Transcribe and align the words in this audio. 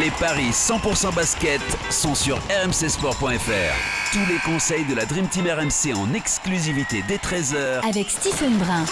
Les 0.00 0.10
paris 0.12 0.50
100% 0.50 1.12
basket 1.14 1.60
sont 1.90 2.14
sur 2.14 2.38
rmcsport.fr. 2.64 4.12
Tous 4.12 4.26
les 4.32 4.38
conseils 4.44 4.84
de 4.84 4.94
la 4.94 5.04
Dream 5.06 5.26
Team 5.26 5.46
RMC 5.46 5.92
en 5.96 6.14
exclusivité 6.14 7.02
dès 7.08 7.16
13h 7.16 7.88
Avec 7.88 8.08
Stephen 8.08 8.56
Brun. 8.58 8.84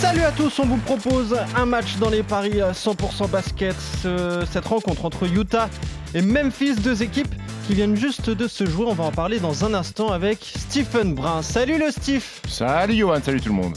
Salut 0.00 0.22
à 0.22 0.30
tous, 0.32 0.58
on 0.58 0.64
vous 0.66 0.78
propose 0.78 1.36
un 1.54 1.66
match 1.66 1.96
dans 1.96 2.08
les 2.08 2.22
paris 2.22 2.60
100% 2.72 3.28
basket. 3.28 3.74
Ce- 4.02 4.44
cette 4.50 4.64
rencontre 4.66 5.04
entre 5.04 5.24
Utah 5.24 5.68
et 6.14 6.22
Memphis, 6.22 6.76
deux 6.76 7.02
équipes 7.02 7.34
qui 7.66 7.74
viennent 7.74 7.96
juste 7.96 8.30
de 8.30 8.48
se 8.48 8.64
jouer. 8.64 8.86
On 8.88 8.94
va 8.94 9.04
en 9.04 9.12
parler 9.12 9.38
dans 9.38 9.64
un 9.66 9.74
instant 9.74 10.08
avec 10.12 10.38
Stephen 10.56 11.14
Brun. 11.14 11.42
Salut 11.42 11.78
le 11.78 11.90
Steve 11.90 12.24
Salut 12.48 12.96
Johan, 12.96 13.18
salut 13.22 13.40
tout 13.40 13.50
le 13.50 13.54
monde. 13.56 13.76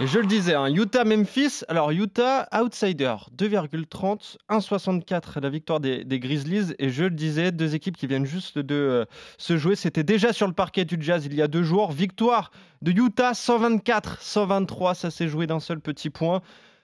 Et 0.00 0.06
je 0.06 0.20
le 0.20 0.26
disais, 0.26 0.54
hein, 0.54 0.68
Utah-Memphis. 0.72 1.64
Alors 1.66 1.90
Utah, 1.90 2.48
outsider, 2.56 3.16
2,30, 3.36 4.36
1,64 4.48 5.40
la 5.42 5.50
victoire 5.50 5.80
des, 5.80 6.04
Grizzlies. 6.20 6.72
Et 6.78 6.90
je 6.90 7.02
le 7.02 7.10
disais, 7.10 7.50
deux 7.50 7.74
équipes 7.74 7.96
qui 7.96 8.06
viennent 8.06 8.24
juste 8.24 8.60
de 8.60 8.76
euh, 8.76 9.04
se 9.38 9.56
jouer. 9.56 9.74
C'était 9.74 10.04
déjà 10.04 10.32
sur 10.32 10.46
le 10.46 10.52
parquet 10.52 10.84
du 10.84 10.98
Jazz 11.00 11.26
il 11.26 11.34
y 11.34 11.42
a 11.42 11.48
deux 11.48 11.64
jours. 11.64 11.90
Victoire 11.90 12.52
de 12.80 12.92
Utah, 12.92 13.32
124-123. 13.32 14.94
Ça 14.94 15.10
s'est 15.10 15.26
joué 15.26 15.48
d'un 15.48 15.58
seul 15.58 15.80
petit 15.80 16.10
point. 16.10 16.42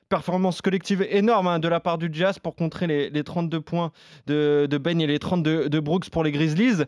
Performance 0.08 0.60
collective 0.60 1.06
énorme 1.08 1.46
hein, 1.46 1.60
de 1.60 1.68
la 1.68 1.78
part 1.78 1.98
du 1.98 2.08
Jazz 2.12 2.40
pour 2.40 2.56
contrer 2.56 2.88
les, 2.88 3.10
les 3.10 3.22
32 3.22 3.60
points 3.60 3.92
de, 4.26 4.66
de 4.68 4.76
Ben 4.76 5.00
et 5.00 5.06
les 5.06 5.20
32 5.20 5.68
de 5.68 5.80
Brooks 5.80 6.10
pour 6.10 6.24
les 6.24 6.32
Grizzlies. 6.32 6.82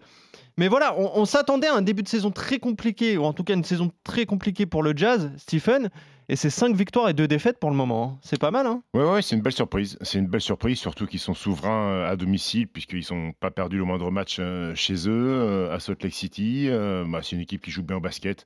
Mais 0.59 0.69
voilà, 0.69 0.99
on 0.99 1.27
s'attendait 1.27 1.67
à 1.67 1.75
un 1.75 1.83
début 1.83 2.03
de 2.03 2.09
saison 2.09 2.31
très 2.31 2.59
compliqué, 2.59 3.19
ou 3.19 3.25
en 3.25 3.35
tout 3.35 3.45
cas 3.45 3.53
une 3.53 3.63
saison 3.63 3.93
très 4.05 4.25
compliquée 4.25 4.65
pour 4.65 4.83
le 4.83 4.95
Jazz, 4.97 5.31
Stephen. 5.37 5.91
Et 6.29 6.35
c'est 6.35 6.51
5 6.51 6.75
victoires 6.75 7.09
et 7.09 7.15
2 7.15 7.29
défaites 7.29 7.61
pour 7.61 7.71
le 7.71 7.77
moment. 7.77 8.15
hein. 8.15 8.19
C'est 8.21 8.41
pas 8.41 8.51
mal, 8.51 8.67
hein 8.67 8.83
Ouais, 8.95 9.05
ouais, 9.05 9.23
c'est 9.23 9.37
une 9.37 9.43
belle 9.43 9.53
surprise. 9.53 9.97
C'est 10.01 10.19
une 10.19 10.27
belle 10.27 10.41
surprise, 10.41 10.77
surtout 10.77 11.07
qu'ils 11.07 11.21
sont 11.21 11.35
souverains 11.35 11.89
euh, 11.89 12.11
à 12.11 12.17
domicile, 12.17 12.67
puisqu'ils 12.67 13.05
sont 13.05 13.33
pas 13.39 13.53
perdus 13.53 13.77
le 13.79 13.85
moindre 13.85 14.11
match 14.11 14.39
euh, 14.41 14.75
chez 14.75 15.09
eux, 15.09 15.13
euh, 15.13 15.73
à 15.73 15.79
Salt 15.79 16.03
Lake 16.03 16.15
City. 16.15 16.69
Bah, 16.69 17.21
c'est 17.23 17.37
une 17.37 17.43
équipe 17.43 17.63
qui 17.63 17.71
joue 17.71 17.85
bien 17.85 17.97
au 17.99 18.01
basket, 18.01 18.45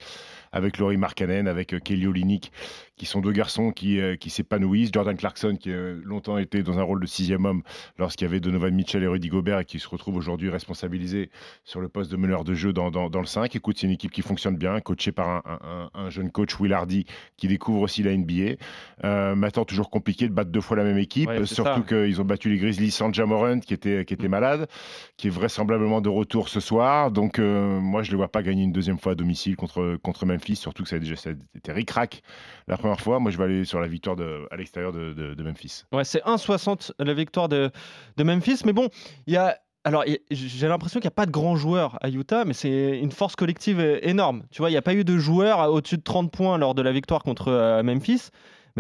avec 0.53 0.77
Laurie 0.77 0.99
Markkanen, 0.99 1.49
avec 1.49 1.75
Kelly 1.83 2.07
Olynyk, 2.07 2.53
qui 2.97 3.07
sont 3.07 3.21
deux 3.21 3.33
garçons 3.33 3.71
qui, 3.71 3.99
s'épanouissent. 4.29 4.91
Jordan 4.93 5.17
Clarkson, 5.17 5.57
qui 5.59 5.73
a 5.73 5.95
longtemps 6.05 6.37
été 6.37 6.63
dans 6.63 6.79
un 6.79 6.83
rôle 6.83 7.01
de 7.01 7.07
sixième 7.07 7.47
homme 7.47 7.63
lorsqu'il 7.99 8.27
y 8.27 8.29
avait 8.29 8.41
Donovan 8.41 8.75
Mitchell 8.75 9.03
et 9.03 9.07
Rudy 9.07 9.29
Gobert, 9.29 9.61
et 9.61 9.65
qui 9.65 9.79
se 9.79 9.89
retrouve 9.89 10.17
aujourd'hui 10.17 10.51
responsabilisé 10.51 11.31
sur 11.65 11.81
le 11.81 11.89
poste 11.89 12.11
de 12.11 12.17
meneur 12.19 12.45
de 12.45 12.53
jeu 12.53 12.75
dans, 12.75 12.91
le 12.91 13.27
5. 13.27 13.57
Écoute, 13.57 13.79
c'est 13.79 13.87
une 13.87 13.93
équipe 13.95 14.11
qui 14.13 14.21
fonctionne 14.21 14.57
bien, 14.57 14.81
coachée 14.81 15.13
par 15.13 15.43
un- 15.47 15.91
un 15.95 16.11
jeune 16.11 16.31
coach, 16.31 16.61
Will 16.61 16.75
Hardy, 16.75 17.07
qui 17.39 17.49
découvre 17.49 17.70
aussi 17.79 18.03
la 18.03 18.17
NBA. 18.17 18.57
Euh, 19.05 19.35
maintenant, 19.35 19.65
toujours 19.65 19.91
compliqué 19.91 20.29
de 20.29 20.33
battre 20.33 20.51
deux 20.51 20.61
fois 20.61 20.77
la 20.77 20.85
même 20.85 20.99
équipe, 20.99 21.29
Ouais, 21.29 21.47
surtout 21.47 21.83
qu'ils 21.85 22.21
ont 22.21 22.25
battu 22.25 22.49
les 22.51 22.59
Grizzlies 22.59 22.91
sans 22.91 23.13
Jamorant, 23.13 23.61
qui 23.61 23.73
était, 23.75 24.05
qui 24.05 24.15
était 24.15 24.29
malade, 24.29 24.69
qui 25.17 25.29
est 25.29 25.31
vraisemblablement 25.31 26.01
de 26.01 26.09
retour 26.09 26.49
ce 26.49 26.61
soir. 26.61 27.11
Donc, 27.11 27.39
euh, 27.39 27.81
moi, 27.81 28.03
je 28.03 28.09
ne 28.09 28.13
le 28.13 28.17
vois 28.19 28.29
pas 28.29 28.43
gagner 28.43 28.65
une 28.65 28.73
deuxième 28.73 28.99
fois 28.99 29.13
à 29.13 29.15
domicile 29.15 29.57
contre, 29.57 29.97
contre 30.03 30.27
Memphis, 30.27 30.57
surtout 30.57 30.83
que 30.83 30.89
ça 30.89 30.97
a 30.97 30.99
déjà 30.99 31.17
ça 31.17 31.31
a 31.31 31.33
été 31.57 31.73
ric-rac 31.73 32.23
la 32.69 32.77
première 32.77 33.01
fois. 33.01 33.21
Moi, 33.21 33.31
je 33.31 33.39
vais 33.39 33.45
aller 33.45 33.65
sur 33.65 33.81
la 33.81 33.89
victoire 33.89 34.17
de, 34.17 34.47
à 34.51 34.57
l'extérieur 34.57 34.93
de, 34.93 35.13
de- 35.13 35.35
de 35.35 35.43
Memphis. 35.43 35.85
Ouais, 35.93 36.05
c'est 36.05 36.23
1,60 36.25 36.93
la 36.99 37.15
victoire 37.15 37.49
de, 37.49 37.71
de 38.17 38.23
Memphis. 38.25 38.63
Mais 38.65 38.73
bon, 38.73 38.89
il 39.27 39.35
y 39.35 39.37
a. 39.37 39.59
Alors, 39.85 40.05
j'ai 40.31 40.69
l'impression 40.69 41.01
qu'il 41.01 41.07
n'y 41.07 41.13
a 41.13 41.17
pas 41.17 41.25
de 41.25 41.31
grands 41.31 41.57
joueurs 41.57 41.99
à 42.03 42.11
Utah, 42.11 42.45
mais 42.45 42.53
c'est 42.53 42.99
une 42.99 43.13
force 43.13 43.35
collective 43.35 43.81
euh, 43.81 43.99
énorme. 44.03 44.43
Tu 44.51 44.61
vois, 44.61 44.69
il 44.69 44.75
n'y 44.75 44.79
a 44.79 44.83
pas 44.83 44.93
eu 44.93 45.05
de 45.05 45.17
joueurs 45.17 45.59
à 45.61 45.71
au-dessus 45.71 45.97
de 45.97 46.03
30 46.03 46.31
points 46.31 46.59
lors 46.59 46.75
de 46.75 46.83
la 46.83 46.93
victoire 46.93 47.23
contre 47.23 47.49
euh, 47.49 47.83
Memphis. 47.83 48.29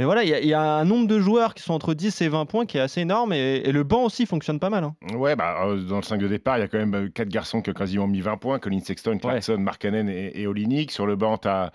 Mais 0.01 0.07
voilà, 0.07 0.23
il 0.25 0.31
y, 0.31 0.33
a- 0.33 0.41
il 0.41 0.47
y 0.49 0.55
a 0.55 0.63
un 0.63 0.87
nombre 0.87 1.07
de 1.07 1.21
joueurs 1.21 1.53
qui 1.53 1.63
sont 1.63 1.75
entre 1.75 1.93
10 1.93 2.23
et 2.23 2.29
20 2.29 2.47
points 2.47 2.65
qui 2.65 2.79
est 2.79 2.81
assez 2.81 3.03
énorme. 3.03 3.35
Et, 3.35 3.57
et 3.57 3.71
le 3.71 3.83
banc 3.85 4.05
aussi 4.05 4.25
fonctionne 4.25 4.59
pas 4.59 4.71
mal. 4.71 4.83
hein. 4.83 4.95
Ouais, 5.15 5.37
bah, 5.37 5.67
euh, 5.67 5.77
dans 5.83 5.97
le 5.97 6.03
5 6.03 6.17
de 6.17 6.27
départ, 6.27 6.57
il 6.57 6.63
y 6.63 6.65
a 6.65 6.69
quand 6.69 6.79
même 6.79 6.95
euh, 6.95 7.09
quatre 7.11 7.29
garçons 7.29 7.61
qui 7.61 7.69
ont 7.69 7.75
quasiment 7.75 8.07
mis 8.07 8.23
20 8.23 8.39
points 8.39 8.59
Colin 8.59 8.81
Sexton, 8.81 9.19
Clarkson, 9.19 9.59
Markkanen 9.59 10.09
et, 10.09 10.41
et 10.41 10.47
Olynyk. 10.47 10.91
Sur 10.91 11.05
le 11.05 11.17
banc, 11.17 11.37
tu 11.37 11.49
as, 11.49 11.71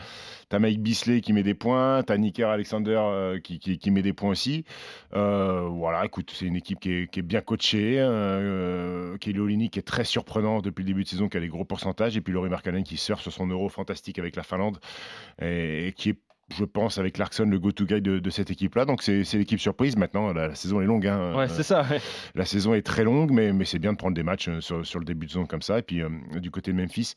Mike 0.58 0.82
Bisley 0.82 1.22
qui 1.22 1.34
met 1.34 1.44
des 1.44 1.54
points, 1.54 2.02
tu 2.02 2.14
as 2.14 2.18
Nicker 2.18 2.46
Alexander 2.50 2.98
euh, 3.00 3.40
qui, 3.40 3.60
qui- 3.60 3.78
qui 3.78 3.92
met 3.92 4.02
des 4.02 4.14
points 4.14 4.32
aussi. 4.32 4.66
Euh, 5.14 5.68
voilà, 5.70 6.04
écoute, 6.04 6.32
c'est 6.34 6.46
une 6.46 6.56
équipe 6.56 6.80
qui 6.80 6.94
est, 6.94 7.12
qui 7.12 7.20
est 7.20 7.24
bien 7.24 7.42
coachée. 7.42 7.98
Euh, 8.00 9.18
Kelly 9.18 9.40
Olynyk 9.40 9.78
est 9.78 9.82
très 9.82 10.04
surprenant 10.04 10.62
depuis 10.62 10.82
le 10.84 10.88
début 10.88 11.04
de 11.04 11.10
saison, 11.10 11.30
qui 11.30 11.38
a 11.38 11.42
des 11.42 11.48
gros 11.48 11.66
pourcentages. 11.66 12.18
Et 12.18 12.22
puis 12.22 12.34
Laurie 12.34 12.50
Markkanen 12.50 12.84
qui 12.84 12.98
surfe 12.98 13.22
sur 13.22 13.32
son 13.32 13.48
euro 13.48 13.70
fantastique 13.70 14.18
avec 14.18 14.36
la 14.36 14.44
Finlande 14.44 14.80
et, 15.42 15.88
et 15.90 15.94
qui 15.94 16.10
est 16.10 16.18
je 16.56 16.64
pense, 16.64 17.00
avec 17.00 17.14
Clarkson, 17.14 17.46
le 17.46 17.58
go-to 17.60 17.86
guy 17.86 18.02
de, 18.02 18.20
de 18.20 18.30
cette 18.30 18.52
équipe-là. 18.52 18.86
Donc, 18.86 19.02
c'est 19.02 19.24
l'équipe 19.34 19.60
surprise. 19.60 19.98
Maintenant, 19.98 20.32
la, 20.32 20.50
la 20.50 20.56
saison 20.56 20.80
est 20.80 20.86
longue. 20.86 21.08
hein. 21.08 21.34
Ouais, 21.36 21.48
c'est 21.48 21.64
ça. 21.64 21.82
ouais. 21.90 22.00
La 22.36 22.46
saison 22.46 22.76
est 22.76 22.84
très 22.84 23.04
longue, 23.04 23.32
mais, 23.32 23.52
mais 23.52 23.66
c'est 23.66 23.80
bien 23.80 23.94
de 23.94 23.98
prendre 23.98 24.14
des 24.14 24.22
matchs 24.22 24.48
euh, 24.50 24.62
sur, 24.62 24.86
sur 24.86 25.00
le 25.00 25.06
début 25.06 25.26
de 25.26 25.32
saison 25.32 25.48
comme 25.48 25.64
ça. 25.64 25.80
Et 25.80 25.82
puis, 25.82 26.04
euh, 26.04 26.10
du 26.36 26.52
côté 26.52 26.72
de 26.72 26.78
Memphis, 26.78 27.16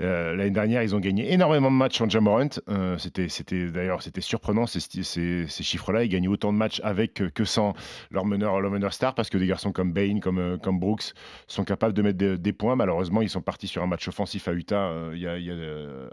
euh, 0.00 0.36
l'année 0.36 0.52
dernière, 0.52 0.84
ils 0.84 0.94
ont 0.94 1.00
gagné 1.00 1.32
énormément 1.32 1.68
de 1.68 1.76
matchs 1.76 2.00
en 2.00 2.08
Jamorant. 2.08 2.46
Euh, 2.68 2.96
c'était, 2.96 3.26
d'ailleurs, 3.70 4.02
c'était 4.02 4.20
surprenant 4.20 4.66
ces, 4.66 4.78
sti- 4.78 5.02
ces, 5.02 5.48
ces 5.48 5.62
chiffres-là. 5.64 6.04
Ils 6.04 6.08
gagnaient 6.08 6.28
autant 6.28 6.52
de 6.52 6.58
matchs 6.58 6.80
avec 6.84 7.14
que, 7.34 7.44
sans 7.44 7.74
leur 8.12 8.24
meneur, 8.24 8.60
leur 8.60 8.70
meneur 8.70 8.94
star, 8.94 9.16
parce 9.16 9.30
que 9.30 9.38
des 9.38 9.48
garçons 9.48 9.72
comme 9.72 9.92
Bain, 9.92 10.20
comme, 10.20 10.60
comme 10.62 10.78
Brooks, 10.78 11.12
sont 11.48 11.64
capables 11.64 11.92
de 11.92 12.02
mettre 12.02 12.18
des, 12.18 12.38
des 12.38 12.52
points. 12.52 12.76
Malheureusement, 12.76 13.20
ils 13.20 13.30
sont 13.30 13.42
partis 13.42 13.66
sur 13.66 13.82
un 13.82 13.88
match 13.88 14.06
offensif 14.06 14.46
à 14.46 14.52
Utah 14.52 14.92
il 15.12 15.18
y 15.18 15.26
a, 15.26 15.38
il 15.38 15.44
y 15.44 15.50
a, 15.50 15.54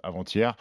avant-hier. 0.02 0.58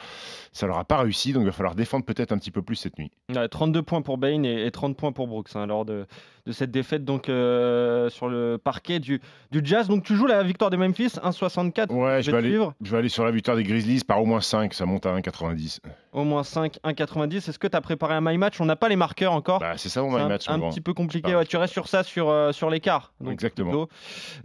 Ça 0.53 0.67
leur 0.67 0.77
a 0.77 0.85
pas 0.85 0.99
réussi, 0.99 1.33
donc 1.33 1.45
il 1.45 1.47
va 1.47 1.53
falloir 1.53 1.75
défendre 1.75 1.86
peut-être 1.87 2.33
un 2.33 2.39
petit 2.39 2.51
peu 2.51 2.63
plus 2.63 2.77
cette 2.77 2.99
nuit. 2.99 3.11
Ouais, 3.35 3.49
32 3.49 3.83
points 3.83 4.03
pour 4.03 4.19
Bain 4.19 4.43
et, 4.43 4.67
et 4.67 4.71
30 4.71 4.97
points 4.97 5.13
pour 5.13 5.27
Brooks 5.29 5.51
hein, 5.55 5.67
lors 5.67 5.85
de, 5.85 6.07
de 6.47 6.53
cette 6.53 6.71
défaite 6.71 7.05
donc 7.05 7.29
euh, 7.29 8.09
sur 8.09 8.29
le 8.29 8.57
parquet 8.57 9.01
du, 9.01 9.21
du 9.51 9.61
Jazz. 9.63 9.89
Donc 9.89 10.05
tu 10.05 10.15
joues 10.15 10.27
la 10.27 10.43
victoire 10.43 10.71
de 10.71 10.77
Memphis 10.77 11.19
1,64. 11.23 11.93
Ouais, 11.93 12.23
je 12.23 12.31
vais, 12.31 12.39
aller, 12.39 12.59
je 12.81 12.91
vais 12.91 12.99
aller 12.99 13.09
sur 13.09 13.25
la 13.25 13.31
victoire 13.31 13.57
des 13.57 13.65
Grizzlies 13.65 14.05
par 14.05 14.23
au 14.23 14.27
moins 14.27 14.41
5. 14.41 14.73
Ça 14.73 14.87
monte 14.87 15.07
à 15.07 15.15
1,90. 15.17 15.81
Au 16.13 16.25
moins 16.25 16.45
5, 16.45 16.79
1,90. 16.85 17.37
Est-ce 17.37 17.59
que 17.59 17.67
tu 17.67 17.77
as 17.77 17.81
préparé 17.81 18.15
un 18.15 18.21
my 18.21 18.39
match? 18.39 18.61
On 18.61 18.65
n'a 18.65 18.77
pas 18.77 18.89
les 18.89 18.97
marqueurs 18.97 19.33
encore. 19.33 19.61
Bah, 19.61 19.75
c'est 19.77 19.89
ça 19.89 20.03
mon 20.03 20.11
my 20.11 20.23
un, 20.23 20.29
match. 20.29 20.49
un 20.49 20.59
grand. 20.59 20.71
petit 20.71 20.81
peu 20.81 20.95
compliqué. 20.95 21.35
Ouais, 21.35 21.45
tu 21.45 21.57
restes 21.57 21.73
sur 21.73 21.89
ça, 21.89 22.03
sur, 22.05 22.31
euh, 22.31 22.53
sur 22.53 22.71
l'écart. 22.71 23.13
Exactement. 23.29 23.89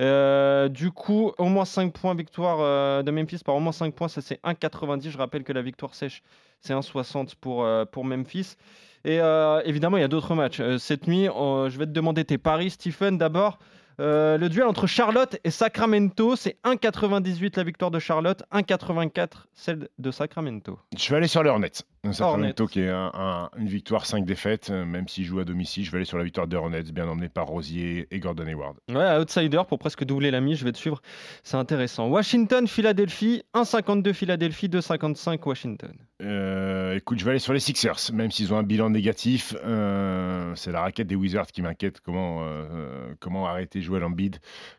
Euh, 0.02 0.68
du 0.70 0.92
coup, 0.92 1.32
au 1.38 1.46
moins 1.46 1.66
5 1.66 1.94
points, 1.94 2.16
victoire 2.16 3.04
de 3.04 3.12
Memphis 3.12 3.40
par 3.46 3.56
au 3.56 3.60
moins 3.60 3.72
5 3.72 3.94
points. 3.94 4.08
Ça, 4.08 4.22
c'est 4.22 4.42
1,90. 4.44 5.12
Je 5.12 5.18
rappelle 5.18 5.44
que 5.44 5.54
la 5.54 5.62
victoire 5.62 5.94
sèche, 5.94 6.24
c'est 6.62 6.74
1,60 6.74 7.34
pour, 7.40 7.64
euh, 7.64 7.86
pour 7.86 8.06
Memphis. 8.06 8.56
Et 9.04 9.20
euh, 9.20 9.62
évidemment, 9.66 9.98
il 9.98 10.02
y 10.02 10.04
a 10.04 10.08
d'autres 10.08 10.36
matchs. 10.36 10.60
Euh, 10.60 10.78
cette 10.78 11.08
nuit, 11.08 11.26
je 11.26 11.78
vais 11.78 11.86
te 11.86 11.92
demander 11.92 12.24
tes 12.24 12.38
paris, 12.38 12.70
Stephen. 12.70 13.18
D'abord, 13.18 13.58
euh, 14.00 14.38
le 14.38 14.50
duel 14.50 14.66
entre 14.66 14.88
Charlotte 14.88 15.38
et 15.44 15.50
Sacramento, 15.52 16.36
c'est 16.36 16.58
1,98 16.64 17.58
la 17.58 17.64
victoire 17.64 17.92
de 17.92 18.00
Charlotte, 18.00 18.44
1,84 18.52 19.48
celle 19.54 19.90
de 20.00 20.12
Sacramento. 20.12 20.80
Je 20.98 21.10
vais 21.10 21.18
aller 21.18 21.28
sur 21.28 21.44
les 21.44 21.50
Hornets. 21.50 21.72
Sacramento 22.12 22.24
Hornets. 22.64 22.72
qui 22.72 22.80
est 22.82 22.90
un- 22.90 23.12
un- 23.14 23.50
une 23.58 23.68
victoire 23.68 24.06
5 24.08 24.26
défaites, 24.26 24.70
euh, 24.72 24.86
même 24.86 25.08
s'il 25.08 25.24
joue 25.24 25.40
à 25.40 25.44
domicile. 25.44 25.86
Je 25.86 25.92
vais 25.92 25.98
aller 25.98 26.06
sur 26.06 26.18
la 26.18 26.24
victoire 26.24 26.48
des 26.48 26.56
Hornets, 26.56 26.82
bien 26.92 27.08
emmené 27.08 27.30
par 27.30 27.46
Rosier 27.46 28.08
et 28.10 28.20
Gordon 28.20 28.48
Hayward. 28.48 28.78
Ouais, 28.90 29.18
outsider 29.20 29.62
pour 29.68 29.78
presque 29.78 30.04
doubler 30.04 30.32
la 30.32 30.42
mise, 30.42 30.58
je 30.58 30.66
vais 30.66 30.72
te 30.72 30.78
suivre. 30.80 31.00
C'est 31.44 31.58
intéressant. 31.58 32.08
Washington, 32.08 32.68
Philadelphie, 32.68 33.44
1,52 33.54 34.14
Philadelphie, 34.14 34.68
2,55 34.68 35.46
Washington. 35.46 35.94
Euh, 36.24 36.71
écoute, 36.96 37.20
je 37.20 37.26
vais 37.26 37.32
aller 37.32 37.40
sur 37.40 37.54
les 37.54 37.60
Sixers, 37.60 38.12
même 38.14 38.32
s'ils 38.32 38.54
ont 38.54 38.58
un 38.58 38.64
bilan 38.64 38.90
négatif. 38.90 39.56
euh, 39.64 40.54
c'est 40.56 40.72
la 40.72 40.82
raquette 40.82 41.08
des 41.08 41.16
Wizards 41.16 41.48
qui 41.48 41.62
m'inquiète. 41.62 42.02
Comment, 42.02 42.40
euh, 42.42 43.14
comment 43.20 43.48
arrêter 43.48 43.82
Joel 43.82 44.04
Embiid, 44.04 44.38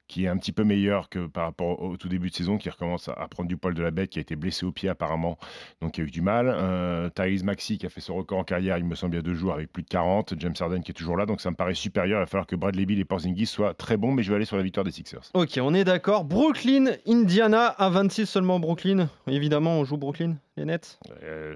qui 0.09 0.25
est 0.25 0.29
un 0.29 0.37
petit 0.37 0.53
peu 0.53 0.65
meilleur 0.65 1.09
que 1.09 1.27
par 1.27 1.45
rapport 1.45 1.81
au, 1.81 1.97
tout 1.97 2.09
début 2.09 2.31
de 2.31 2.35
saison, 2.35 2.59
qui 2.59 2.69
recommence 2.71 3.09
à, 3.09 3.29
prendre 3.29 3.49
du 3.49 3.57
poil 3.57 3.75
de 3.75 3.83
la 3.83 3.91
bête, 3.91 4.11
qui 4.11 4.19
a 4.19 4.23
été 4.23 4.37
blessé 4.37 4.67
au 4.67 4.73
pied 4.73 4.89
apparemment, 4.89 5.39
donc 5.81 5.99
il 5.99 6.03
a 6.03 6.05
eu 6.05 6.11
du 6.11 6.23
mal. 6.23 6.53
Euh, 6.53 7.09
Tyrese 7.11 7.45
Maxey, 7.45 7.77
qui 7.77 7.87
a 7.87 7.89
fait 7.89 8.01
son 8.01 8.15
record 8.15 8.39
en 8.39 8.45
carrière, 8.45 8.79
il 8.79 8.85
me 8.85 8.95
semble, 8.95 9.15
il 9.15 9.19
y 9.19 9.21
a 9.21 9.23
deux 9.23 9.35
jours, 9.35 9.53
avec 9.53 9.73
plus 9.73 9.83
de 9.83 9.89
40. 9.89 10.35
James 10.39 10.55
Harden, 10.59 10.83
qui 10.83 10.91
est 10.91 10.95
toujours 10.95 11.17
là, 11.17 11.27
donc 11.27 11.41
ça 11.41 11.51
me 11.51 11.57
paraît 11.57 11.75
supérieur. 11.75 12.19
Il 12.19 12.23
va 12.23 12.27
falloir 12.27 12.47
que 12.47 12.57
Bradley 12.57 12.87
Beal 12.87 12.99
et 12.99 13.05
Porzingis 13.05 13.47
soient 13.47 13.75
très 13.75 13.97
bons, 13.97 14.13
mais 14.13 14.23
je 14.23 14.31
vais 14.31 14.37
aller 14.37 14.45
sur 14.45 14.57
la 14.57 14.63
victoire 14.63 14.85
des 14.85 14.93
Sixers. 14.93 15.31
Ok, 15.35 15.59
on 15.61 15.75
est 15.75 15.85
d'accord. 15.85 16.25
Brooklyn, 16.25 16.93
Indiana, 17.07 17.67
à 17.67 17.89
26 17.91 18.27
seulement 18.27 18.61
Brooklyn. 18.61 19.09
Évidemment, 19.27 19.79
on 19.79 19.85
joue 19.85 19.97
Brooklyn, 19.97 20.37
les 20.57 20.65
Nets? 20.65 20.99
Euh, 21.23 21.55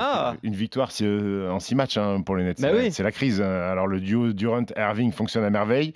Ah. 0.00 0.34
Une 0.44 0.54
victoire 0.54 0.90
euh, 1.02 1.50
en 1.50 1.58
six 1.58 1.74
matchs 1.74 1.96
hein, 1.96 2.20
pour 2.22 2.36
les 2.36 2.44
Nets. 2.44 2.60
Bah 2.60 2.68
C'est- 2.70 2.78
oui. 2.78 2.92
C'est 2.92 3.02
la 3.02 3.10
crise. 3.12 3.40
hein. 3.40 3.50
Alors 3.50 3.86
le 3.88 4.00
duo 4.00 4.32
Durant-Irving 4.32 5.10
fonctionne 5.12 5.42
à 5.44 5.50
merveille. 5.50 5.92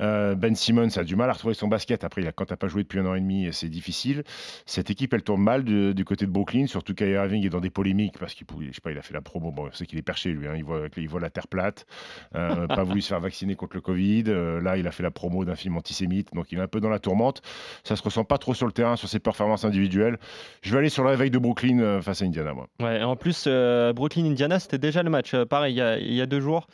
Euh, 0.00 0.34
ben 0.34 0.54
Simmons 0.56 0.88
a 0.96 1.04
du 1.04 1.14
mal 1.16 1.30
à 1.30 1.32
retrouver 1.34 1.54
son 1.54 1.68
basket. 1.68 2.02
Après, 2.04 2.20
il 2.22 2.26
a- 2.26 2.32
quand 2.32 2.46
tu 2.46 2.52
n'as 2.52 2.56
pas 2.56 2.68
joué 2.68 2.82
depuis 2.82 2.98
un 2.98 3.06
an 3.06 3.14
et 3.14 3.20
demi, 3.20 3.48
c'est 3.52 3.68
difficile. 3.68 4.24
Cette 4.66 4.90
équipe, 4.90 5.14
elle 5.14 5.22
tourne 5.22 5.40
mal 5.42 5.62
du, 5.64 5.94
du 5.94 6.04
côté 6.04 6.26
de 6.26 6.30
Brooklyn, 6.30 6.66
surtout 6.66 6.94
qu'Kyrie 6.94 7.12
Irving 7.12 7.44
est 7.46 7.50
dans 7.50 7.60
des 7.60 7.70
polémiques 7.70 8.18
parce 8.18 8.34
qu'il 8.34 8.46
je 8.60 8.72
sais 8.74 8.80
pas, 8.80 8.90
il 8.90 8.98
a 8.98 9.02
fait 9.02 9.14
la 9.14 9.20
promo. 9.20 9.52
Bon, 9.52 9.68
c'est 9.72 9.86
qu'il 9.86 9.98
est 9.98 10.02
perché, 10.02 10.30
lui. 10.32 10.48
hein. 10.48 10.54
Il, 10.56 10.64
voit, 10.64 10.82
il 10.96 11.08
voit 11.08 11.20
la 11.20 11.30
terre 11.30 11.46
plate. 11.48 11.86
Euh, 12.34 12.66
pas 12.66 12.82
voulu 12.82 13.00
se 13.02 13.08
faire 13.08 13.20
vacciner 13.20 13.54
contre 13.54 13.76
le 13.76 13.80
Covid. 13.82 14.24
Euh, 14.28 14.60
là, 14.60 14.76
il 14.76 14.86
a 14.86 14.90
fait 14.92 15.02
la 15.02 15.10
promo 15.12 15.44
d'un 15.44 15.54
film 15.56 15.76
antisémite. 15.76 16.34
Donc, 16.34 16.50
il 16.50 16.58
est 16.58 16.62
un 16.62 16.66
peu 16.68 16.80
dans 16.80 16.88
la 16.90 16.98
tourmente. 16.98 17.42
Ça 17.84 17.94
se 17.96 18.02
ressent 18.02 18.24
pas 18.24 18.38
trop 18.38 18.54
sur 18.54 18.66
le 18.66 18.72
terrain, 18.72 18.96
sur 18.96 19.08
ses 19.08 19.20
performances 19.20 19.64
individuelles. 19.64 20.18
Je 20.62 20.72
vais 20.72 20.78
aller 20.78 20.88
sur 20.88 21.04
le 21.04 21.10
réveil 21.10 21.30
de 21.30 21.38
Brooklyn 21.38 21.78
euh, 21.78 22.00
face 22.02 22.22
à 22.22 22.24
Indiana, 22.24 22.52
moi. 22.52 22.68
Ouais, 22.80 23.02
en 23.02 23.14
plus, 23.16 23.44
euh, 23.46 23.92
Brooklyn-Indiana, 23.92 24.58
c'était 24.58 24.78
déjà 24.78 25.02
le 25.02 25.10
match, 25.10 25.34
euh, 25.34 25.44
pareil, 25.44 25.74
il 25.74 25.78
y, 25.78 25.80
a, 25.80 25.98
il 25.98 26.14
y 26.14 26.20
a 26.20 26.26
deux 26.26 26.40
jours. 26.40 26.66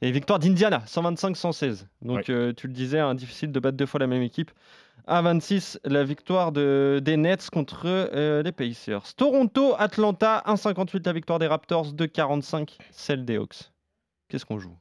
Et 0.00 0.10
victoire 0.12 0.38
d'Indiana, 0.38 0.82
125-116. 0.86 1.86
Donc, 2.02 2.18
Ouais. 2.18 2.24
euh, 2.30 2.52
tu 2.72 2.96
hein, 2.98 3.14
difficile 3.14 3.52
de 3.52 3.60
battre 3.60 3.76
deux 3.76 3.86
fois 3.86 4.00
la 4.00 4.06
même 4.06 4.22
équipe. 4.22 4.50
À 5.06 5.22
26, 5.22 5.80
la 5.84 6.04
victoire 6.04 6.52
de, 6.52 7.00
des 7.02 7.16
Nets 7.16 7.48
contre 7.50 7.82
euh, 7.86 8.42
les 8.42 8.52
Pacers. 8.52 9.14
Toronto-Atlanta, 9.16 10.42
1,58 10.46 11.06
la 11.06 11.12
victoire 11.12 11.38
des 11.38 11.46
Raptors, 11.46 11.94
2,45 11.94 12.76
celle 12.90 13.24
des 13.24 13.36
Hawks. 13.36 13.70
Qu'est-ce 14.28 14.44
qu'on 14.44 14.58
joue? 14.58 14.76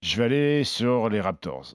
Je 0.00 0.16
vais 0.16 0.24
aller 0.24 0.64
sur 0.64 1.08
les 1.10 1.20
Raptors. 1.20 1.74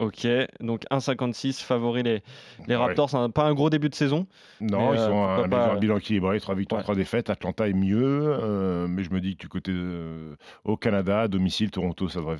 Ok, 0.00 0.26
donc 0.60 0.82
1,56 0.90 1.62
favori 1.62 2.02
les, 2.02 2.22
les 2.66 2.74
Ouais. 2.74 2.76
Raptors. 2.76 3.14
hein, 3.14 3.30
pas 3.30 3.44
un 3.44 3.54
gros 3.54 3.70
début 3.70 3.88
de 3.90 3.94
saison. 3.94 4.26
Non, 4.60 4.94
ils 4.94 4.98
euh, 4.98 5.10
ont 5.10 5.24
un, 5.28 5.48
pas, 5.48 5.72
un 5.72 5.76
bilan 5.78 5.98
équilibré, 5.98 6.40
3 6.40 6.54
victoires, 6.54 6.78
ouais. 6.80 6.84
3 6.84 6.94
défaites. 6.96 7.28
Atlanta 7.30 7.68
est 7.68 7.74
mieux, 7.74 8.22
euh, 8.42 8.86
mais 8.88 9.04
je 9.04 9.10
me 9.10 9.20
dis 9.20 9.36
que 9.36 9.42
du 9.42 9.48
côté 9.48 9.72
de- 9.72 10.36
au 10.64 10.76
Canada, 10.76 11.20
à 11.20 11.28
domicile, 11.28 11.70
Toronto, 11.70 12.08
ça 12.08 12.20
devrait 12.20 12.38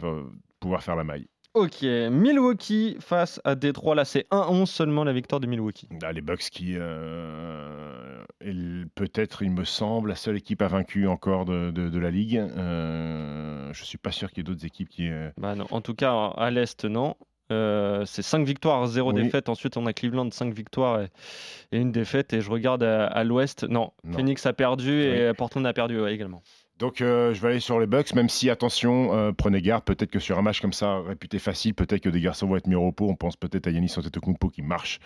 pouvoir 0.58 0.82
faire 0.82 0.96
la 0.96 1.04
maille. 1.04 1.26
Ok, 1.52 1.82
Milwaukee 1.82 2.96
face 3.00 3.40
à 3.44 3.56
Détroit. 3.56 3.94
Là, 3.96 4.04
c'est 4.04 4.26
1-11 4.30 4.70
seulement 4.70 5.02
la 5.04 5.12
victoire 5.12 5.40
de 5.40 5.46
Milwaukee. 5.48 5.88
Là, 6.00 6.12
les 6.12 6.20
Bucks 6.20 6.48
qui 6.50 6.76
euh, 6.78 8.24
peut-être, 8.94 9.42
il 9.42 9.50
me 9.50 9.64
semble, 9.64 10.10
la 10.10 10.14
seule 10.14 10.36
équipe 10.36 10.62
à 10.62 10.68
vaincu 10.68 11.06
encore 11.08 11.44
de, 11.44 11.70
de- 11.72 11.88
de 11.88 11.98
la 11.98 12.10
ligue. 12.10 12.36
Euh, 12.38 13.70
je 13.72 13.84
suis 13.84 13.98
pas 13.98 14.12
sûr 14.12 14.28
qu'il 14.30 14.38
y 14.38 14.40
ait 14.40 14.44
d'autres 14.44 14.64
équipes 14.64 14.88
qui. 14.88 15.08
euh, 15.08 15.30
Bah 15.38 15.54
non, 15.54 15.66
en 15.70 15.80
tout 15.80 15.94
cas, 15.94 16.12
à 16.36 16.50
l'Est, 16.50 16.84
non. 16.84 17.16
Euh, 17.50 18.04
c'est 18.06 18.22
5 18.22 18.46
victoires, 18.46 18.86
0 18.86 19.12
Oui. 19.12 19.22
défaite. 19.22 19.48
Ensuite, 19.48 19.76
on 19.76 19.86
a 19.86 19.92
Cleveland, 19.92 20.30
5 20.30 20.54
victoires 20.54 21.00
et, 21.02 21.08
et 21.72 21.78
une 21.78 21.92
défaite. 21.92 22.32
Et 22.32 22.40
je 22.40 22.50
regarde 22.50 22.82
à, 22.82 23.06
à 23.06 23.24
l'Ouest, 23.24 23.64
non. 23.64 23.92
Non. 24.04 24.16
Phoenix 24.16 24.46
a 24.46 24.52
perdu 24.52 25.02
et 25.02 25.32
Portland 25.34 25.66
a 25.66 25.72
perdu 25.72 26.00
ouais, 26.00 26.14
également. 26.14 26.42
Donc 26.78 27.02
euh, 27.02 27.34
je 27.34 27.42
vais 27.42 27.48
aller 27.48 27.60
sur 27.60 27.78
les 27.78 27.86
Bucks, 27.86 28.14
même 28.14 28.30
si 28.30 28.48
attention, 28.48 29.14
euh, 29.14 29.32
prenez 29.32 29.60
garde, 29.60 29.84
peut-être 29.84 30.10
que 30.10 30.18
sur 30.18 30.38
un 30.38 30.42
match 30.42 30.62
comme 30.62 30.72
ça, 30.72 31.00
réputé 31.00 31.38
facile, 31.38 31.74
peut-être 31.74 32.00
que 32.00 32.08
des 32.08 32.22
garçons 32.22 32.46
vont 32.46 32.56
être 32.56 32.66
mis 32.66 32.74
au 32.74 32.86
repos. 32.86 33.06
On 33.06 33.16
pense 33.16 33.36
peut-être 33.36 33.66
à 33.66 33.70
Yanis 33.70 33.92
Antetokounmpo 33.98 34.48
qui 34.48 34.62
marche 34.62 34.98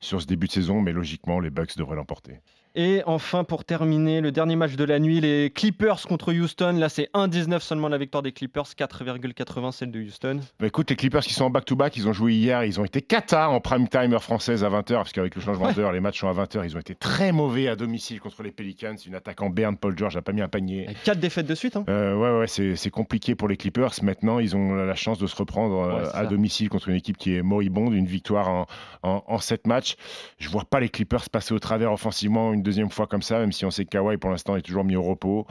sur 0.00 0.20
ce 0.20 0.26
début 0.26 0.48
de 0.48 0.52
saison, 0.52 0.82
mais 0.82 0.92
logiquement 0.92 1.40
les 1.40 1.48
Bucks 1.48 1.78
devraient 1.78 1.96
l'emporter. 1.96 2.40
Et 2.76 3.02
enfin, 3.06 3.44
pour 3.44 3.64
terminer, 3.64 4.20
le 4.20 4.32
dernier 4.32 4.56
match 4.56 4.74
de 4.74 4.82
la 4.82 4.98
nuit, 4.98 5.20
les 5.20 5.50
Clippers 5.50 6.02
contre 6.08 6.32
Houston. 6.32 6.72
Là, 6.76 6.88
c'est 6.88 7.08
1-19 7.14 7.60
seulement 7.60 7.86
la 7.88 7.98
victoire 7.98 8.22
des 8.22 8.32
Clippers, 8.32 8.64
4,80 8.64 9.70
celle 9.70 9.92
de 9.92 10.00
Houston. 10.00 10.40
Bah, 10.58 10.66
écoute, 10.66 10.90
les 10.90 10.96
Clippers 10.96 11.22
qui 11.22 11.34
sont 11.34 11.44
en 11.44 11.50
back-to-back, 11.50 11.96
ils 11.96 12.08
ont 12.08 12.12
joué 12.12 12.32
hier, 12.34 12.64
ils 12.64 12.80
ont 12.80 12.84
été 12.84 13.00
cata 13.00 13.48
en 13.48 13.60
prime 13.60 13.86
time 13.88 14.12
heure 14.12 14.24
française 14.24 14.64
à 14.64 14.70
20h, 14.70 14.94
parce 14.94 15.12
qu'avec 15.12 15.36
le 15.36 15.40
changement 15.40 15.70
d'heure, 15.72 15.92
les 15.92 16.00
matchs 16.00 16.18
sont 16.20 16.28
à 16.28 16.32
20h, 16.32 16.62
ils 16.64 16.76
ont 16.76 16.80
été 16.80 16.96
très 16.96 17.30
mauvais 17.30 17.68
à 17.68 17.76
domicile 17.76 18.18
contre 18.18 18.42
les 18.42 18.50
Pelicans. 18.50 18.96
Une 19.06 19.14
attaque 19.14 19.40
en 19.42 19.50
berne, 19.50 19.76
Paul 19.76 19.96
George 19.96 20.16
n'a 20.16 20.22
pas 20.22 20.32
mis 20.32 20.42
un 20.42 20.48
panier. 20.48 20.86
Avec 20.86 21.02
4 21.04 21.20
défaites 21.20 21.46
de 21.46 21.54
suite. 21.54 21.76
hein. 21.76 21.84
Euh, 21.88 22.16
ouais, 22.16 22.40
ouais, 22.40 22.74
c'est 22.76 22.90
compliqué 22.90 23.36
pour 23.36 23.46
les 23.46 23.56
Clippers. 23.56 23.92
Maintenant, 24.02 24.40
ils 24.40 24.56
ont 24.56 24.74
la 24.74 24.94
chance 24.96 25.18
de 25.18 25.28
se 25.28 25.36
reprendre 25.36 25.78
euh, 25.78 25.94
Ouais, 26.00 26.08
à 26.08 26.22
ça. 26.22 26.26
domicile 26.26 26.68
contre 26.70 26.88
une 26.88 26.96
équipe 26.96 27.18
qui 27.18 27.36
est 27.36 27.42
moribonde, 27.42 27.94
une 27.94 28.06
victoire 28.06 28.48
en, 28.48 28.66
en, 29.04 29.22
en 29.28 29.38
sept 29.38 29.68
matchs. 29.68 29.94
Je 30.38 30.48
vois 30.48 30.64
pas 30.64 30.80
les 30.80 30.88
Clippers 30.88 31.30
passer 31.30 31.54
au 31.54 31.60
travers 31.60 31.92
offensivement 31.92 32.52
une 32.52 32.63
deuxième 32.64 32.90
fois 32.90 33.06
comme 33.06 33.22
ça, 33.22 33.38
même 33.38 33.52
si 33.52 33.64
on 33.64 33.70
sait 33.70 33.84
que 33.84 33.90
Kawhi 33.90 34.16
pour 34.16 34.30
l'instant 34.30 34.56
est 34.56 34.62
toujours 34.62 34.82
mis 34.84 34.96
au 34.96 35.02
repos. 35.02 35.46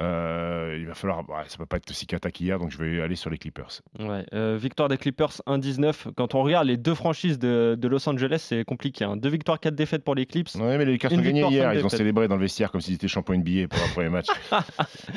Euh, 0.00 0.76
il 0.80 0.86
va 0.86 0.94
falloir, 0.94 1.20
ouais, 1.28 1.44
ça 1.46 1.56
peut 1.58 1.66
pas 1.66 1.76
être 1.76 1.88
aussi 1.90 2.06
cata 2.06 2.30
qu'hier, 2.30 2.58
donc 2.58 2.70
je 2.72 2.78
vais 2.78 3.00
aller 3.00 3.14
sur 3.14 3.30
les 3.30 3.38
Clippers. 3.38 3.80
Ouais, 4.00 4.26
euh, 4.34 4.58
victoire 4.60 4.88
des 4.88 4.96
Clippers 4.98 5.40
1-19. 5.46 6.12
Quand 6.16 6.34
on 6.34 6.42
regarde 6.42 6.66
les 6.66 6.76
deux 6.76 6.94
franchises 6.94 7.38
de, 7.38 7.76
de 7.78 7.88
Los 7.88 8.08
Angeles, 8.08 8.44
c'est 8.48 8.64
compliqué. 8.64 9.04
hein. 9.04 9.16
Deux 9.16 9.28
victoires, 9.28 9.60
quatre 9.60 9.76
défaites 9.76 10.02
pour 10.02 10.16
les 10.16 10.26
Clips. 10.26 10.48
Ouais, 10.56 10.78
mais 10.78 10.84
les 10.84 10.98
Une 11.10 11.20
ont 11.20 11.22
gagné 11.22 11.42
hier. 11.48 11.72
Ils 11.74 11.84
ont 11.84 11.88
célébré 11.88 12.26
dans 12.26 12.34
le 12.36 12.40
vestiaire 12.42 12.72
comme 12.72 12.80
s'ils 12.80 12.94
étaient 12.94 13.06
champions 13.08 13.36
NBA 13.36 13.68
pour 13.68 13.80
un 13.80 13.88
premier 13.92 14.08
match. 14.08 14.26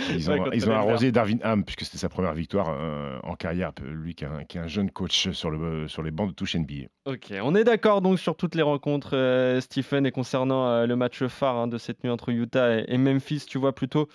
Ils 0.10 0.30
ont, 0.30 0.52
ils 0.52 0.70
arrosé 0.70 1.12
Darvin 1.12 1.38
Ham, 1.44 1.64
puisque 1.64 1.84
c'était 1.84 1.98
sa 1.98 2.10
première 2.10 2.34
victoire 2.34 2.70
euh, 2.70 3.18
en 3.24 3.36
carrière. 3.36 3.72
Lui 3.84 4.16
qui 4.16 4.24
est, 4.24 4.28
un, 4.28 4.44
qui 4.44 4.58
est 4.58 4.62
un 4.62 4.68
jeune 4.68 4.92
coach 4.92 5.30
sur, 5.32 5.50
le, 5.50 5.88
sur 5.88 6.04
les 6.04 6.12
bancs 6.12 6.30
de 6.30 6.34
touche 6.34 6.56
NBA. 6.56 6.88
Ok, 7.08 7.34
on 7.42 7.56
est 7.56 7.64
d'accord 7.64 8.02
donc 8.02 8.20
sur 8.20 8.36
toutes 8.36 8.54
les 8.54 8.62
rencontres, 8.62 9.16
euh, 9.16 9.62
Stephen, 9.62 10.06
et 10.06 10.12
concernant 10.12 10.68
euh, 10.68 10.86
le 10.86 10.98
match 10.98 11.24
phare 11.28 11.56
hein, 11.56 11.68
de 11.68 11.78
cette 11.78 12.04
nuit 12.04 12.12
entre 12.12 12.30
Utah 12.30 12.80
et, 12.80 12.86
et 12.90 12.98
Memphis, 12.98 13.46
tu 13.48 13.58
vois 13.58 13.74
plutôt 13.74 14.10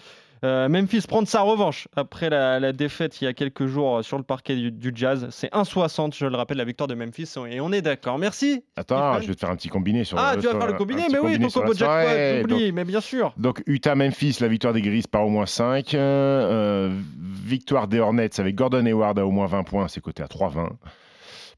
euh, 0.44 0.68
Memphis 0.68 1.02
prendre 1.08 1.28
sa 1.28 1.40
revanche 1.42 1.86
après 1.94 2.28
la, 2.28 2.58
la 2.58 2.72
défaite 2.72 3.20
il 3.20 3.24
y 3.24 3.28
a 3.28 3.32
quelques 3.32 3.66
jours 3.66 4.04
sur 4.04 4.18
le 4.18 4.24
parquet 4.24 4.56
du, 4.56 4.72
du 4.72 4.92
Jazz. 4.92 5.28
C'est 5.30 5.52
1,60, 5.52 6.16
je 6.16 6.26
le 6.26 6.36
rappelle, 6.36 6.56
la 6.56 6.64
victoire 6.64 6.88
de 6.88 6.94
Memphis, 6.94 7.32
et 7.48 7.60
on 7.60 7.72
est 7.72 7.80
d'accord. 7.80 8.18
Merci. 8.18 8.64
Attends, 8.76 9.12
Stephen. 9.12 9.22
je 9.22 9.28
vais 9.28 9.34
te 9.34 9.40
faire 9.40 9.50
un 9.50 9.56
petit 9.56 9.68
combiné 9.68 10.02
sur 10.04 10.18
Ah, 10.18 10.34
le 10.34 10.42
tu 10.42 10.48
vas 10.48 10.58
faire 10.58 10.66
le 10.66 10.72
combiné, 10.74 11.04
mais 11.10 11.18
oui, 11.18 11.38
ton 11.38 11.48
sur 11.48 11.60
la 11.60 11.66
combo 11.68 11.78
jackpot, 11.78 12.48
j'oublie, 12.50 12.72
mais 12.72 12.84
bien 12.84 13.00
sûr. 13.00 13.32
Donc 13.36 13.62
Utah-Memphis, 13.66 14.38
la 14.40 14.48
victoire 14.48 14.72
des 14.72 14.82
Grises 14.82 15.06
par 15.06 15.24
au 15.24 15.30
moins 15.30 15.46
5. 15.46 15.94
Euh, 15.94 15.98
euh, 15.98 16.90
victoire 17.16 17.86
des 17.86 18.00
Hornets 18.00 18.38
avec 18.38 18.56
Gordon 18.56 18.84
Hayward 18.84 19.18
à 19.18 19.26
au 19.26 19.30
moins 19.30 19.46
20 19.46 19.62
points, 19.62 19.88
c'est 19.88 20.00
coté 20.00 20.24
à 20.24 20.26
3,20. 20.26 20.70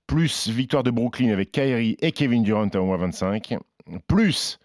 Plus 0.06 0.48
victoire 0.48 0.82
de 0.82 0.90
Brooklyn 0.90 1.32
avec 1.32 1.52
Kyrie 1.52 1.96
et 2.00 2.12
Kevin 2.12 2.42
Durant 2.42 2.68
à 2.68 2.78
au 2.78 2.86
moins 2.86 2.98
25. 2.98 3.56
Plus 4.06 4.58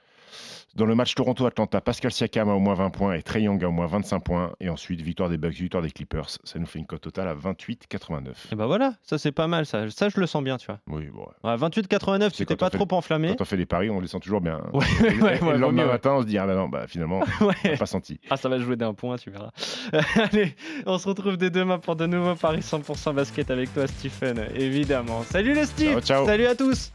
dans 0.79 0.85
le 0.85 0.95
match 0.95 1.13
Toronto-Atlanta, 1.13 1.81
Pascal 1.81 2.11
Siakam 2.11 2.49
à 2.49 2.53
au 2.53 2.59
moins 2.59 2.73
20 2.73 2.89
points 2.89 3.13
et 3.13 3.21
Trey 3.21 3.41
Young 3.43 3.61
à 3.63 3.67
au 3.67 3.71
moins 3.71 3.85
25 3.85 4.19
points. 4.21 4.51
Et 4.61 4.69
ensuite, 4.69 5.01
victoire 5.01 5.29
des 5.29 5.37
Bucks, 5.37 5.53
victoire 5.53 5.83
des 5.83 5.91
Clippers. 5.91 6.29
Ça 6.43 6.57
nous 6.57 6.65
fait 6.65 6.79
une 6.79 6.85
cote 6.85 7.01
totale 7.01 7.27
à 7.27 7.35
28,89. 7.35 8.27
Et 8.51 8.55
bah 8.55 8.65
voilà, 8.65 8.93
ça 9.03 9.17
c'est 9.17 9.33
pas 9.33 9.47
mal, 9.47 9.65
ça. 9.65 9.89
Ça, 9.89 10.07
je 10.09 10.19
le 10.19 10.25
sens 10.25 10.41
bien, 10.43 10.57
tu 10.57 10.67
vois. 10.67 10.79
Oui, 10.87 11.07
bon. 11.13 11.25
Ouais, 11.43 11.55
28,89, 11.57 12.29
C'est 12.29 12.31
tu 12.37 12.45
t'es 12.45 12.55
pas 12.55 12.69
trop 12.69 12.87
enflammé. 12.91 13.29
Quand 13.29 13.41
on 13.41 13.45
fait 13.45 13.57
les 13.57 13.65
paris, 13.65 13.89
on 13.89 13.99
les 13.99 14.07
sent 14.07 14.19
toujours 14.21 14.41
bien. 14.41 14.61
Ouais, 14.73 14.85
Et- 15.01 15.21
ouais, 15.21 15.37
et 15.37 15.43
le 15.51 15.57
lendemain 15.57 15.85
matin, 15.87 16.13
on 16.13 16.21
se 16.21 16.27
dit, 16.27 16.37
ah 16.37 16.47
bah 16.47 16.55
non, 16.55 16.69
bah, 16.69 16.87
finalement, 16.87 17.21
on 17.41 17.77
pas 17.77 17.85
senti. 17.85 18.19
Ah, 18.29 18.37
ça 18.37 18.47
va 18.47 18.57
jouer 18.59 18.77
d'un 18.77 18.93
point, 18.93 19.17
tu 19.17 19.29
verras. 19.31 19.51
Allez, 20.15 20.55
on 20.85 20.97
se 20.97 21.07
retrouve 21.09 21.35
dès 21.35 21.49
demain 21.49 21.77
pour 21.79 21.97
de 21.97 22.05
nouveaux 22.05 22.35
paris 22.35 22.59
100% 22.61 23.13
basket 23.13 23.51
avec 23.51 23.73
toi, 23.73 23.85
Stephen, 23.87 24.45
évidemment. 24.55 25.23
Salut 25.23 25.53
les 25.53 25.65
Steve 25.65 25.91
Ciao, 25.91 26.01
ciao. 26.01 26.25
Salut 26.25 26.45
à 26.45 26.55
tous 26.55 26.91